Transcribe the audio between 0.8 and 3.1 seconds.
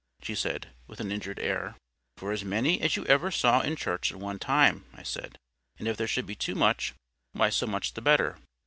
with an injured air. "For as many as you